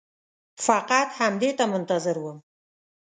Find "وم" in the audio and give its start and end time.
2.23-2.37